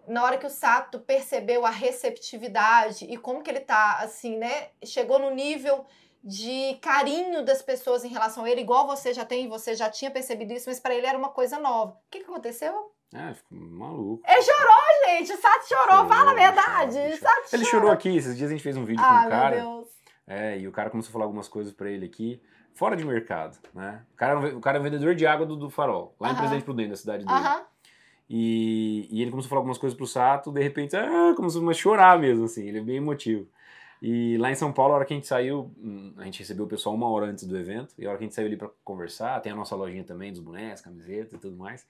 na 0.08 0.24
hora 0.24 0.38
que 0.38 0.46
o 0.46 0.50
Sato 0.50 0.98
percebeu 1.00 1.64
a 1.66 1.70
receptividade 1.70 3.04
e 3.04 3.16
como 3.16 3.42
que 3.42 3.50
ele 3.50 3.60
tá, 3.60 3.98
assim, 4.00 4.36
né? 4.36 4.68
Chegou 4.84 5.18
no 5.18 5.30
nível 5.30 5.84
de 6.22 6.76
carinho 6.82 7.44
das 7.44 7.62
pessoas 7.62 8.04
em 8.04 8.08
relação 8.08 8.44
a 8.44 8.50
ele, 8.50 8.60
igual 8.60 8.86
você 8.86 9.14
já 9.14 9.24
tem, 9.24 9.48
você 9.48 9.74
já 9.74 9.88
tinha 9.88 10.10
percebido 10.10 10.52
isso, 10.52 10.68
mas 10.68 10.80
pra 10.80 10.94
ele 10.94 11.06
era 11.06 11.16
uma 11.16 11.28
coisa 11.30 11.58
nova. 11.58 11.92
O 11.92 12.10
que, 12.10 12.20
que 12.20 12.24
aconteceu? 12.30 12.92
É, 13.14 13.32
ficou 13.32 13.56
maluco. 13.58 14.22
Ele 14.28 14.42
chorou, 14.42 14.82
gente. 15.06 15.32
O 15.32 15.36
Sato 15.40 15.66
chorou. 15.68 15.84
Chorou, 15.86 16.08
Fala 16.08 16.32
a 16.32 16.34
chorou, 16.34 16.34
verdade. 16.36 16.94
chorou. 16.94 17.16
Sato 17.18 17.54
Ele 17.54 17.64
chorou. 17.64 17.80
chorou 17.80 17.90
aqui, 17.92 18.16
esses 18.16 18.36
dias 18.36 18.50
a 18.50 18.52
gente 18.52 18.62
fez 18.62 18.76
um 18.76 18.84
vídeo 18.84 19.02
com 19.02 19.08
Ah, 19.10 19.24
o 19.26 19.28
cara. 19.30 19.56
meu 19.56 19.64
Deus. 19.76 19.88
É, 20.26 20.58
e 20.58 20.68
o 20.68 20.72
cara 20.72 20.90
começou 20.90 21.08
a 21.08 21.12
falar 21.12 21.24
algumas 21.24 21.48
coisas 21.48 21.72
pra 21.72 21.88
ele 21.90 22.04
aqui, 22.04 22.42
fora 22.74 22.94
de 22.94 23.04
mercado, 23.04 23.56
né? 23.72 24.04
O 24.12 24.16
cara, 24.16 24.32
é 24.48 24.52
o 24.54 24.60
cara 24.60 24.76
é 24.76 24.80
um 24.80 24.84
vendedor 24.84 25.14
de 25.14 25.26
água 25.26 25.46
do, 25.46 25.56
do 25.56 25.70
farol, 25.70 26.14
lá 26.20 26.28
em 26.28 26.30
Aham. 26.32 26.38
Presidente 26.40 26.64
Prudente, 26.64 26.90
da 26.90 26.96
cidade 26.96 27.24
dele. 27.24 27.38
Aham. 27.38 27.62
E, 28.30 29.08
e 29.10 29.22
ele 29.22 29.30
começou 29.30 29.48
a 29.48 29.50
falar 29.50 29.60
algumas 29.60 29.78
coisas 29.78 29.96
pro 29.96 30.06
Sato, 30.06 30.52
de 30.52 30.62
repente, 30.62 30.94
ah, 30.94 31.32
começou 31.34 31.66
a 31.68 31.72
chorar 31.72 32.18
mesmo, 32.18 32.44
assim, 32.44 32.68
ele 32.68 32.78
é 32.78 32.82
bem 32.82 32.96
emotivo. 32.96 33.46
E 34.02 34.36
lá 34.38 34.50
em 34.50 34.54
São 34.54 34.72
Paulo, 34.72 34.92
a 34.92 34.96
hora 34.96 35.04
que 35.04 35.14
a 35.14 35.16
gente 35.16 35.26
saiu, 35.26 35.72
hum, 35.78 36.12
a 36.18 36.24
gente 36.24 36.38
recebeu 36.38 36.66
o 36.66 36.68
pessoal 36.68 36.94
uma 36.94 37.08
hora 37.08 37.26
antes 37.26 37.44
do 37.44 37.56
evento, 37.56 37.94
e 37.98 38.06
a 38.06 38.10
hora 38.10 38.18
que 38.18 38.24
a 38.24 38.26
gente 38.26 38.34
saiu 38.34 38.46
ali 38.46 38.56
pra 38.56 38.68
conversar, 38.84 39.40
tem 39.40 39.50
a 39.50 39.56
nossa 39.56 39.74
lojinha 39.74 40.04
também, 40.04 40.30
dos 40.30 40.40
bonecos, 40.40 40.82
camisetas 40.82 41.32
e 41.32 41.38
tudo 41.38 41.56
mais. 41.56 41.86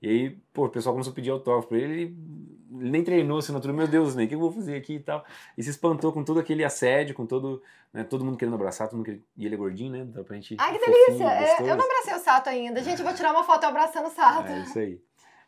E 0.00 0.08
aí, 0.08 0.30
pô, 0.52 0.64
o 0.64 0.68
pessoal 0.68 0.94
começou 0.94 1.12
a 1.12 1.14
pedir 1.14 1.30
autógrafo 1.30 1.68
pra 1.68 1.78
ele, 1.78 1.92
ele 1.92 2.16
nem 2.70 3.04
treinou 3.04 3.38
assinatura, 3.38 3.72
meu 3.72 3.86
Deus, 3.86 4.16
né, 4.16 4.24
o 4.24 4.28
que 4.28 4.34
eu 4.34 4.40
vou 4.40 4.50
fazer 4.50 4.74
aqui 4.74 4.94
e 4.94 5.00
tal. 5.00 5.24
E 5.56 5.62
se 5.62 5.70
espantou 5.70 6.12
com 6.12 6.24
todo 6.24 6.40
aquele 6.40 6.64
assédio, 6.64 7.14
com 7.14 7.24
todo, 7.24 7.62
né, 7.92 8.02
todo 8.02 8.24
mundo 8.24 8.36
querendo 8.36 8.54
abraçar, 8.54 8.88
todo 8.88 8.96
mundo 8.96 9.04
querendo... 9.04 9.22
E 9.36 9.46
ele 9.46 9.54
é 9.54 9.58
gordinho, 9.58 9.92
né, 9.92 10.04
dá 10.04 10.24
pra 10.24 10.34
gente... 10.34 10.56
Ai, 10.58 10.72
que 10.72 10.80
fofinho, 10.80 11.06
delícia. 11.06 11.24
É, 11.24 11.70
eu 11.70 11.76
não 11.76 11.84
abracei 11.84 12.14
o 12.14 12.18
Sato 12.18 12.48
ainda. 12.48 12.82
Gente, 12.82 12.98
eu 12.98 13.04
vou 13.04 13.14
tirar 13.14 13.30
uma 13.30 13.44
foto 13.44 13.62
abraçando 13.62 14.06
o 14.06 14.10
Sato. 14.10 14.50
É 14.50 14.62
isso 14.62 14.78
aí. 14.78 15.00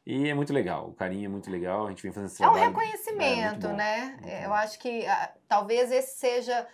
E 0.06 0.28
é 0.28 0.34
muito 0.34 0.52
legal, 0.52 0.88
o 0.88 0.92
carinho 0.92 1.24
é 1.24 1.28
muito 1.28 1.50
legal, 1.50 1.86
a 1.86 1.88
gente 1.90 2.02
vem 2.02 2.12
fazendo 2.12 2.30
esse 2.30 2.42
É 2.42 2.46
um 2.48 2.52
trabalho. 2.52 2.74
reconhecimento, 2.76 3.66
É, 3.66 3.70
bom, 3.70 3.76
né? 3.76 4.18
É, 4.22 4.40
bom. 4.40 4.44
Eu 4.46 4.54
acho 4.54 4.78
que 4.78 5.06
ah, 5.06 5.32
talvez 5.48 5.90
esse 5.90 6.18
seja. 6.18 6.66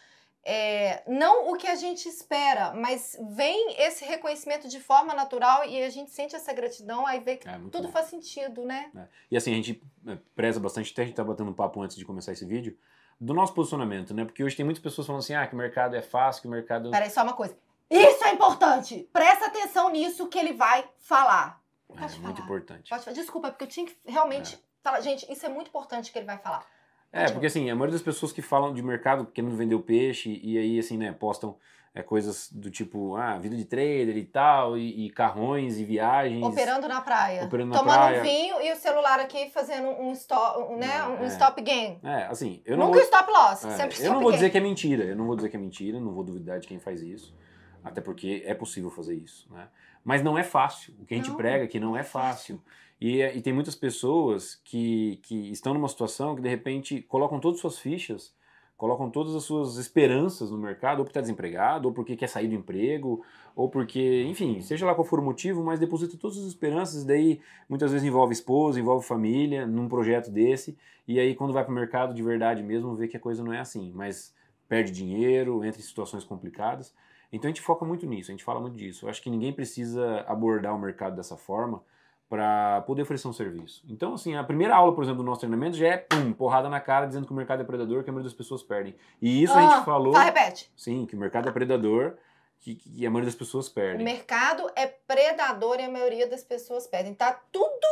é, 0.44 1.02
não 1.06 1.50
o 1.52 1.56
que 1.56 1.66
a 1.68 1.74
gente 1.76 2.08
espera, 2.08 2.72
mas 2.74 3.16
vem 3.36 3.76
esse 3.78 4.04
reconhecimento 4.04 4.66
de 4.68 4.80
forma 4.80 5.14
natural 5.14 5.64
e 5.64 5.82
a 5.82 5.90
gente 5.90 6.10
sente 6.10 6.34
essa 6.34 6.52
gratidão, 6.52 7.06
aí 7.06 7.20
vê 7.20 7.36
que 7.36 7.46
É, 7.48 7.52
tudo 7.70 7.82
bom. 7.84 7.92
faz 7.92 8.06
sentido, 8.06 8.64
né? 8.64 8.90
E 9.30 9.36
assim, 9.36 9.52
a 9.52 9.56
gente 9.56 9.80
é, 10.08 10.16
preza 10.34 10.58
bastante, 10.58 10.90
até 10.92 11.02
a 11.02 11.04
gente 11.04 11.14
tá 11.14 11.22
batendo 11.22 11.50
um 11.50 11.54
papo 11.54 11.80
antes 11.82 11.96
de 11.96 12.04
começar 12.04 12.32
esse 12.32 12.44
vídeo, 12.46 12.76
do 13.20 13.34
nosso 13.34 13.52
posicionamento, 13.52 14.14
né? 14.14 14.24
Porque 14.24 14.42
hoje 14.42 14.56
tem 14.56 14.64
muitas 14.64 14.82
pessoas 14.82 15.06
falando 15.06 15.20
assim, 15.20 15.34
ah, 15.34 15.46
que 15.46 15.54
o 15.54 15.58
mercado 15.58 15.94
é 15.94 16.00
fácil, 16.02 16.40
que 16.42 16.48
o 16.48 16.50
mercado... 16.50 16.90
Peraí, 16.90 17.10
só 17.10 17.22
uma 17.22 17.34
coisa. 17.34 17.54
Isso 17.90 18.24
é 18.24 18.32
importante! 18.32 19.08
Presta 19.12 19.46
atenção 19.46 19.90
nisso 19.90 20.26
que 20.28 20.38
ele 20.38 20.54
vai 20.54 20.88
falar. 20.98 21.59
É, 21.96 22.00
Pode 22.00 22.20
muito 22.20 22.36
falar. 22.36 22.44
importante. 22.44 22.90
Pode 22.90 23.04
falar. 23.04 23.14
Desculpa, 23.14 23.48
porque 23.50 23.64
eu 23.64 23.68
tinha 23.68 23.86
que 23.86 23.96
realmente 24.06 24.58
falar. 24.82 25.00
Gente, 25.00 25.30
isso 25.32 25.44
é 25.44 25.48
muito 25.48 25.68
importante 25.68 26.12
que 26.12 26.18
ele 26.18 26.26
vai 26.26 26.38
falar. 26.38 26.64
É, 27.12 27.28
porque 27.30 27.46
assim, 27.46 27.68
a 27.68 27.74
maioria 27.74 27.92
das 27.94 28.02
pessoas 28.02 28.30
que 28.32 28.40
falam 28.40 28.72
de 28.72 28.82
mercado 28.82 29.26
querendo 29.26 29.56
vender 29.56 29.74
o 29.74 29.80
peixe 29.82 30.38
e 30.44 30.56
aí, 30.56 30.78
assim, 30.78 30.96
né, 30.96 31.10
postam 31.12 31.56
é, 31.92 32.04
coisas 32.04 32.48
do 32.52 32.70
tipo, 32.70 33.16
ah, 33.16 33.36
vida 33.36 33.56
de 33.56 33.64
trader 33.64 34.16
e 34.16 34.24
tal, 34.24 34.78
e, 34.78 35.06
e 35.06 35.10
carrões 35.10 35.76
e 35.80 35.84
viagens. 35.84 36.40
Operando 36.44 36.86
na 36.86 37.00
praia. 37.00 37.42
Operando 37.44 37.70
na 37.72 37.78
tomando 37.80 37.96
praia. 37.96 38.20
um 38.20 38.22
vinho 38.22 38.62
e 38.62 38.72
o 38.72 38.76
celular 38.76 39.18
aqui 39.18 39.50
fazendo 39.50 39.88
um 39.88 40.12
stop, 40.12 40.72
né? 40.76 41.02
Um 41.08 41.24
É. 41.24 41.26
stop 41.26 41.60
game. 41.62 41.98
É, 42.04 42.26
assim, 42.26 42.62
eu 42.64 42.76
não 42.76 42.86
Nunca 42.86 42.98
vou, 43.00 43.04
stop 43.06 43.28
loss, 43.32 43.64
é, 43.64 43.70
sempre 43.72 43.94
stop 43.96 44.04
eu 44.06 44.12
não 44.12 44.20
vou 44.20 44.30
gain. 44.30 44.38
dizer 44.38 44.50
que 44.50 44.58
é 44.58 44.60
mentira, 44.60 45.02
eu 45.02 45.16
não 45.16 45.26
vou 45.26 45.34
dizer 45.34 45.48
que 45.48 45.56
é 45.56 45.58
mentira, 45.60 45.98
não 45.98 46.12
vou 46.14 46.22
duvidar 46.22 46.60
de 46.60 46.68
quem 46.68 46.78
faz 46.78 47.02
isso, 47.02 47.34
até 47.82 48.00
porque 48.00 48.44
é 48.46 48.54
possível 48.54 48.88
fazer 48.88 49.16
isso, 49.16 49.52
né? 49.52 49.66
Mas 50.04 50.22
não 50.22 50.38
é 50.38 50.42
fácil, 50.42 50.94
o 50.98 51.04
que 51.04 51.14
a 51.14 51.16
gente 51.16 51.30
Não, 51.30 51.36
prega 51.36 51.66
que 51.66 51.78
não 51.78 51.96
é 51.96 52.02
fácil. 52.02 52.60
E, 53.00 53.22
e 53.22 53.40
tem 53.40 53.52
muitas 53.52 53.74
pessoas 53.74 54.60
que, 54.64 55.18
que 55.22 55.50
estão 55.50 55.72
numa 55.72 55.88
situação 55.88 56.34
que 56.34 56.42
de 56.42 56.48
repente 56.48 57.00
colocam 57.02 57.40
todas 57.40 57.56
as 57.56 57.60
suas 57.60 57.78
fichas, 57.78 58.34
colocam 58.76 59.10
todas 59.10 59.34
as 59.34 59.42
suas 59.44 59.76
esperanças 59.76 60.50
no 60.50 60.58
mercado, 60.58 61.00
ou 61.00 61.04
porque 61.04 61.10
está 61.10 61.20
desempregado, 61.20 61.88
ou 61.88 61.94
porque 61.94 62.16
quer 62.16 62.28
sair 62.28 62.48
do 62.48 62.54
emprego, 62.54 63.22
ou 63.54 63.68
porque, 63.68 64.24
enfim, 64.24 64.62
seja 64.62 64.86
lá 64.86 64.94
qual 64.94 65.04
for 65.04 65.18
o 65.18 65.22
motivo, 65.22 65.62
mas 65.62 65.78
deposita 65.78 66.16
todas 66.16 66.38
as 66.38 66.44
esperanças, 66.44 67.04
daí 67.04 67.40
muitas 67.68 67.92
vezes 67.92 68.06
envolve 68.06 68.32
esposa, 68.32 68.80
envolve 68.80 69.06
família, 69.06 69.66
num 69.66 69.86
projeto 69.86 70.30
desse, 70.30 70.78
e 71.06 71.20
aí 71.20 71.34
quando 71.34 71.52
vai 71.52 71.62
para 71.62 71.72
o 71.72 71.74
mercado 71.74 72.14
de 72.14 72.22
verdade 72.22 72.62
mesmo, 72.62 72.94
vê 72.94 73.06
que 73.06 73.18
a 73.18 73.20
coisa 73.20 73.44
não 73.44 73.52
é 73.52 73.60
assim, 73.60 73.92
mas 73.94 74.34
perde 74.66 74.92
dinheiro, 74.92 75.64
entra 75.64 75.80
em 75.80 75.84
situações 75.84 76.24
complicadas. 76.24 76.94
Então 77.32 77.48
a 77.48 77.50
gente 77.52 77.60
foca 77.62 77.84
muito 77.84 78.06
nisso, 78.06 78.30
a 78.30 78.32
gente 78.32 78.44
fala 78.44 78.60
muito 78.60 78.76
disso. 78.76 79.06
Eu 79.06 79.10
acho 79.10 79.22
que 79.22 79.30
ninguém 79.30 79.52
precisa 79.52 80.24
abordar 80.26 80.74
o 80.74 80.78
mercado 80.78 81.14
dessa 81.16 81.36
forma 81.36 81.82
para 82.28 82.82
poder 82.82 83.02
oferecer 83.02 83.26
um 83.26 83.32
serviço. 83.32 83.82
Então, 83.88 84.14
assim, 84.14 84.36
a 84.36 84.44
primeira 84.44 84.74
aula, 84.76 84.94
por 84.94 85.02
exemplo, 85.02 85.22
do 85.22 85.26
nosso 85.26 85.40
treinamento 85.40 85.76
já 85.76 85.88
é 85.88 85.96
pum, 85.96 86.32
porrada 86.32 86.68
na 86.68 86.80
cara 86.80 87.06
dizendo 87.06 87.26
que 87.26 87.32
o 87.32 87.36
mercado 87.36 87.60
é 87.62 87.64
predador, 87.64 88.04
que 88.04 88.10
a 88.10 88.12
maioria 88.12 88.28
das 88.30 88.36
pessoas 88.36 88.62
perdem. 88.62 88.94
E 89.20 89.42
isso 89.42 89.52
a 89.52 89.58
Ah, 89.58 89.62
gente 89.62 89.84
falou, 89.84 90.12
Fala, 90.12 90.24
repete. 90.26 90.70
sim, 90.76 91.06
que 91.06 91.16
o 91.16 91.18
mercado 91.18 91.48
é 91.48 91.52
predador, 91.52 92.14
que, 92.60 92.76
que 92.76 93.04
a 93.06 93.10
maioria 93.10 93.26
das 93.26 93.34
pessoas 93.38 93.66
O 93.68 93.74
perdem. 93.74 94.04
mercado 94.04 94.70
é 94.76 94.86
predador 94.86 95.80
e 95.80 95.84
a 95.84 95.90
maioria 95.90 96.28
das 96.28 96.44
pessoas 96.44 96.86
pedem. 96.86 97.14
Tá 97.14 97.32
tudo 97.50 97.86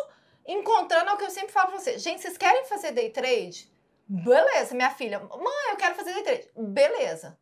encontrando 0.46 1.10
é 1.10 1.14
o 1.14 1.16
que 1.16 1.24
eu 1.24 1.30
sempre 1.30 1.52
falo 1.52 1.70
pra 1.70 1.78
vocês. 1.80 2.00
Gente, 2.02 2.20
vocês 2.22 2.36
querem 2.38 2.64
fazer 2.66 2.92
day 2.92 3.10
trade? 3.10 3.68
Beleza, 4.06 4.74
minha 4.74 4.90
filha. 4.90 5.18
Mãe, 5.18 5.70
eu 5.70 5.76
quero 5.76 5.94
fazer 5.96 6.12
day 6.14 6.22
trade. 6.22 6.48
Beleza. 6.56 7.36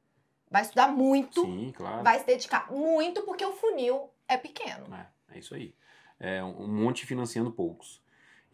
Vai 0.50 0.62
estudar 0.62 0.88
muito, 0.88 1.43
Sim, 1.43 1.73
claro. 1.76 2.03
vai 2.05 2.19
se 2.21 2.26
dedicar 2.26 2.71
muito, 2.73 3.23
porque 3.23 3.45
o 3.45 3.53
funil 3.53 4.11
é 4.29 4.37
pequeno. 4.37 4.87
É, 4.95 5.37
é 5.37 5.38
isso 5.38 5.55
aí. 5.55 5.75
É 6.21 6.43
um 6.43 6.67
monte 6.69 7.05
financiando 7.05 7.50
poucos. 7.50 8.00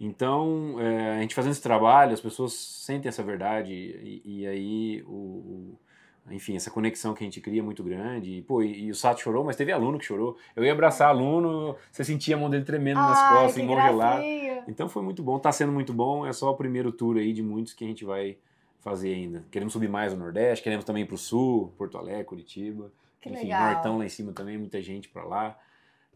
Então, 0.01 0.81
é, 0.81 1.19
a 1.19 1.21
gente 1.21 1.35
fazendo 1.35 1.53
esse 1.53 1.63
trabalho, 1.63 2.13
as 2.13 2.21
pessoas 2.21 2.55
sentem 2.55 3.09
essa 3.09 3.23
verdade 3.23 3.73
e, 3.73 4.23
e 4.25 4.47
aí, 4.47 5.03
o, 5.07 5.13
o- 5.13 5.79
enfim, 6.31 6.57
essa 6.57 6.71
conexão 6.71 7.15
que 7.15 7.23
a 7.23 7.27
gente 7.27 7.41
cria 7.41 7.61
é 7.61 7.65
muito 7.65 7.85
grande. 7.85 8.39
E, 8.39 8.43
pô, 8.43 8.63
e, 8.63 8.85
e 8.87 8.91
o 8.91 8.95
Sato 8.95 9.21
chorou, 9.21 9.45
mas 9.45 9.55
teve 9.57 9.71
aluno 9.71 9.99
que 9.99 10.05
chorou. 10.05 10.37
Eu 10.57 10.65
ia 10.65 10.73
abraçar 10.73 11.09
aluno, 11.09 11.77
você 11.91 12.05
sentia 12.05 12.35
a 12.37 12.39
mão 12.39 12.49
dele 12.51 12.65
tremendo 12.65 13.01
nas 13.01 13.21
Ai, 13.23 13.29
costas, 13.29 13.55
que 13.55 13.61
em 13.63 13.67
mão 13.67 13.81
gelada. 13.81 14.23
Então 14.67 14.89
foi 14.89 15.03
muito 15.03 15.23
bom, 15.23 15.39
tá 15.39 15.53
sendo 15.53 15.73
muito 15.73 15.93
bom. 15.93 16.27
É 16.27 16.33
só 16.33 16.51
o 16.51 16.57
primeiro 16.57 16.91
tour 16.91 17.17
aí 17.17 17.33
de 17.33 17.43
muitos 17.43 17.73
que 17.75 17.85
a 17.85 17.87
gente 17.89 18.05
vai 18.05 18.39
fazer 18.83 19.15
ainda. 19.15 19.45
Queremos 19.51 19.73
subir 19.73 19.89
mais 19.89 20.13
no 20.13 20.19
Nordeste, 20.19 20.63
queremos 20.63 20.85
também 20.85 21.05
ir 21.05 21.07
pro 21.07 21.17
Sul, 21.17 21.73
Porto 21.79 21.97
Alegre, 21.97 22.25
Curitiba. 22.25 22.93
Que 23.21 23.31
Enfim, 23.31 23.45
legal. 23.45 23.73
Nortão 23.73 23.99
lá 23.99 24.05
em 24.05 24.09
cima 24.09 24.33
também, 24.33 24.59
muita 24.59 24.83
gente 24.83 25.09
pra 25.09 25.25
lá. 25.25 25.59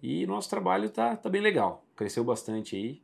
E 0.02 0.26
nosso 0.26 0.50
trabalho 0.50 0.90
tá, 0.90 1.16
tá 1.16 1.30
bem 1.30 1.40
legal. 1.40 1.85
Cresceu 1.94 2.25
bastante 2.25 2.76
aí. 2.76 3.02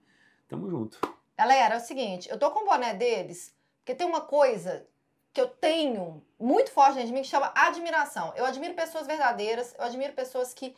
Tamo 0.49 0.69
junto. 0.69 0.99
Galera, 1.39 1.77
é 1.77 1.79
o 1.79 1.81
seguinte, 1.81 2.29
eu 2.29 2.39
tô 2.39 2.51
com 2.51 2.65
o 2.65 2.67
boné 2.67 2.93
deles, 2.93 3.55
porque 3.79 3.95
tem 3.95 4.07
uma 4.07 4.21
coisa 4.21 4.87
que 5.33 5.41
eu 5.41 5.49
tenho 5.49 6.23
muito 6.39 6.71
forte 6.71 6.95
dentro 6.95 7.09
de 7.09 7.15
mim 7.15 7.23
que 7.23 7.29
chama 7.29 7.53
admiração. 7.55 8.35
Eu 8.37 8.45
admiro 8.45 8.75
pessoas 8.75 9.07
verdadeiras, 9.07 9.75
eu 9.79 9.85
admiro 9.85 10.13
pessoas 10.13 10.53
que 10.53 10.75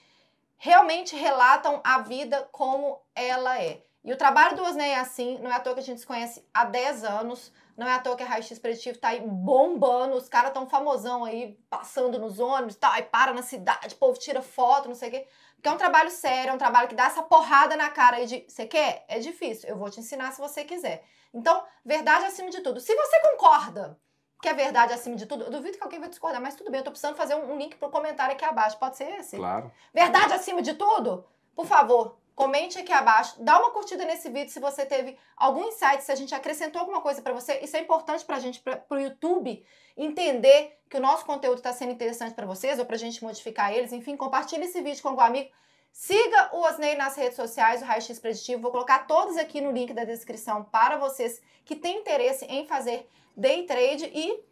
realmente 0.56 1.16
relatam 1.16 1.80
a 1.84 1.98
vida 1.98 2.48
como 2.52 3.00
ela 3.14 3.60
é. 3.60 3.82
E 4.04 4.12
o 4.12 4.16
trabalho 4.18 4.54
do 4.54 4.62
Osney 4.62 4.90
é 4.90 5.00
assim, 5.00 5.38
não 5.38 5.50
é 5.50 5.54
à 5.54 5.60
toa 5.60 5.74
que 5.74 5.80
a 5.80 5.82
gente 5.82 6.00
se 6.00 6.06
conhece 6.06 6.46
há 6.52 6.64
10 6.64 7.04
anos, 7.04 7.50
não 7.74 7.86
é 7.86 7.94
à 7.94 7.98
toa 7.98 8.14
que 8.14 8.22
a 8.22 8.26
Raio 8.26 8.42
X 8.42 8.58
Preditivo 8.58 8.98
tá 8.98 9.08
aí 9.08 9.20
bombando, 9.20 10.14
os 10.14 10.28
caras 10.28 10.52
tão 10.52 10.68
famosão 10.68 11.24
aí, 11.24 11.58
passando 11.70 12.18
nos 12.18 12.38
ônibus 12.38 12.74
e 12.74 12.78
tal, 12.78 12.92
aí 12.92 13.02
para 13.02 13.32
na 13.32 13.42
cidade, 13.42 13.94
o 13.94 13.98
povo 13.98 14.18
tira 14.18 14.42
foto, 14.42 14.88
não 14.88 14.94
sei 14.94 15.08
o 15.08 15.12
quê. 15.12 15.26
Porque 15.54 15.68
é 15.68 15.72
um 15.72 15.78
trabalho 15.78 16.10
sério, 16.10 16.50
é 16.50 16.52
um 16.52 16.58
trabalho 16.58 16.86
que 16.86 16.94
dá 16.94 17.06
essa 17.06 17.22
porrada 17.22 17.76
na 17.76 17.88
cara 17.88 18.18
aí 18.18 18.26
de, 18.26 18.44
você 18.46 18.66
quer? 18.66 19.06
É 19.08 19.18
difícil, 19.18 19.70
eu 19.70 19.76
vou 19.78 19.88
te 19.88 20.00
ensinar 20.00 20.32
se 20.32 20.40
você 20.40 20.64
quiser. 20.64 21.02
Então, 21.32 21.64
verdade 21.82 22.26
acima 22.26 22.50
de 22.50 22.60
tudo. 22.60 22.80
Se 22.80 22.94
você 22.94 23.20
concorda 23.22 23.98
que 24.44 24.48
é 24.50 24.52
verdade 24.52 24.92
acima 24.92 25.16
de 25.16 25.24
tudo, 25.24 25.44
eu 25.44 25.50
duvido 25.50 25.78
que 25.78 25.82
alguém 25.82 25.98
vai 25.98 26.10
discordar, 26.10 26.38
mas 26.38 26.54
tudo 26.54 26.70
bem, 26.70 26.80
eu 26.80 26.84
tô 26.84 26.90
precisando 26.90 27.16
fazer 27.16 27.34
um, 27.34 27.54
um 27.54 27.56
link 27.56 27.76
pro 27.76 27.88
comentário 27.88 28.34
aqui 28.34 28.44
abaixo, 28.44 28.78
pode 28.78 28.94
ser 28.94 29.08
esse? 29.18 29.38
Claro. 29.38 29.72
Verdade 29.92 30.34
acima 30.34 30.60
de 30.60 30.74
tudo? 30.74 31.24
Por 31.56 31.64
favor, 31.64 32.18
comente 32.34 32.78
aqui 32.78 32.92
abaixo, 32.92 33.42
dá 33.42 33.58
uma 33.58 33.70
curtida 33.70 34.04
nesse 34.04 34.28
vídeo 34.28 34.50
se 34.50 34.60
você 34.60 34.84
teve 34.84 35.16
algum 35.34 35.64
insight, 35.68 36.04
se 36.04 36.12
a 36.12 36.14
gente 36.14 36.34
acrescentou 36.34 36.78
alguma 36.78 37.00
coisa 37.00 37.22
pra 37.22 37.32
você. 37.32 37.60
Isso 37.60 37.74
é 37.74 37.80
importante 37.80 38.22
pra 38.22 38.38
gente, 38.38 38.60
pra, 38.60 38.76
pro 38.76 39.00
YouTube, 39.00 39.64
entender 39.96 40.78
que 40.90 40.98
o 40.98 41.00
nosso 41.00 41.24
conteúdo 41.24 41.62
tá 41.62 41.72
sendo 41.72 41.92
interessante 41.92 42.34
pra 42.34 42.44
vocês 42.44 42.78
ou 42.78 42.84
pra 42.84 42.98
gente 42.98 43.24
modificar 43.24 43.72
eles. 43.72 43.94
Enfim, 43.94 44.14
compartilhe 44.14 44.64
esse 44.64 44.82
vídeo 44.82 45.00
com 45.00 45.08
algum 45.08 45.22
amigo. 45.22 45.48
Siga 45.94 46.50
o 46.52 46.60
Osney 46.62 46.96
nas 46.96 47.14
redes 47.14 47.36
sociais, 47.36 47.80
o 47.80 47.84
Raio 47.84 48.02
X 48.02 48.18
Preditivo. 48.18 48.60
Vou 48.60 48.72
colocar 48.72 49.06
todos 49.06 49.36
aqui 49.36 49.60
no 49.60 49.70
link 49.70 49.92
da 49.92 50.02
descrição 50.04 50.64
para 50.64 50.96
vocês 50.96 51.40
que 51.64 51.76
têm 51.76 52.00
interesse 52.00 52.44
em 52.46 52.66
fazer 52.66 53.08
day 53.36 53.64
trade. 53.64 54.06
E 54.12 54.44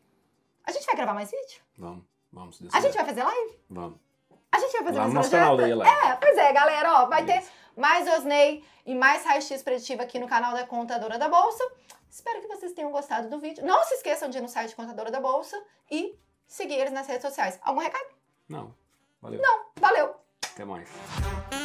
a 0.64 0.70
gente 0.70 0.86
vai 0.86 0.94
gravar 0.94 1.14
mais 1.14 1.32
vídeo? 1.32 1.60
Vamos, 1.76 2.04
vamos. 2.32 2.60
A 2.72 2.80
gente 2.80 2.94
vai 2.94 3.04
fazer 3.04 3.24
live? 3.24 3.58
Vamos. 3.68 3.98
A 4.52 4.58
gente 4.60 4.72
vai 4.72 4.84
fazer 4.84 4.98
Lá 4.98 5.02
mais 5.02 5.08
no 5.08 5.14
nosso 5.14 5.30
projeto? 5.30 5.44
canal 5.48 5.56
daí, 5.56 5.74
lá. 5.74 6.10
É, 6.12 6.16
pois 6.16 6.38
é, 6.38 6.52
galera, 6.52 6.92
ó, 7.02 7.06
vai 7.06 7.26
ter 7.26 7.40
Isso. 7.40 7.50
mais 7.76 8.06
Osney 8.08 8.64
e 8.86 8.94
mais 8.94 9.24
raio-x 9.24 9.62
preditivo 9.64 10.00
aqui 10.00 10.20
no 10.20 10.28
canal 10.28 10.54
da 10.54 10.64
Contadora 10.64 11.18
da 11.18 11.28
Bolsa. 11.28 11.68
Espero 12.08 12.40
que 12.40 12.46
vocês 12.46 12.72
tenham 12.72 12.92
gostado 12.92 13.28
do 13.28 13.40
vídeo. 13.40 13.66
Não 13.66 13.82
se 13.82 13.94
esqueçam 13.94 14.30
de 14.30 14.38
ir 14.38 14.42
no 14.42 14.48
site 14.48 14.76
Contadora 14.76 15.10
da 15.10 15.18
Bolsa 15.20 15.60
e 15.90 16.16
seguir 16.46 16.74
eles 16.74 16.92
nas 16.92 17.08
redes 17.08 17.22
sociais. 17.22 17.58
Algum 17.62 17.80
recado? 17.80 18.14
Não. 18.48 18.72
Valeu. 19.20 19.40
Valeu! 19.80 20.14
Até 20.54 20.64
mais. 20.66 21.61